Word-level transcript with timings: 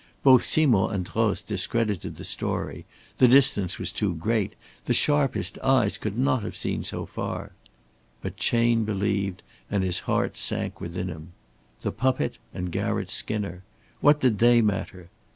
Both 0.23 0.45
Simond 0.45 0.95
and 0.95 1.05
Droz 1.05 1.43
discredited 1.43 2.15
the 2.15 2.23
story. 2.23 2.85
The 3.19 3.27
distance 3.27 3.77
was 3.77 3.91
too 3.91 4.15
great; 4.15 4.53
the 4.85 4.95
sharpest 4.95 5.59
eyes 5.59 5.99
could 5.99 6.17
not 6.17 6.41
have 6.41 6.55
seen 6.55 6.83
so 6.83 7.05
far. 7.05 7.51
But 8.19 8.35
Chayne 8.35 8.83
believed, 8.83 9.43
and 9.69 9.83
his 9.83 9.99
heart 10.09 10.37
sank 10.37 10.81
within 10.81 11.07
him. 11.07 11.33
The 11.83 11.91
puppet 11.91 12.39
and 12.51 12.71
Garratt 12.71 13.11
Skinner 13.11 13.61
what 13.99 14.19
did 14.21 14.39
they 14.39 14.59
matter? 14.59 15.11